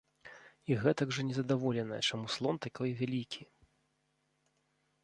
[0.69, 3.49] І гэтак жа незадаволеныя, чаму слон такой вялікі.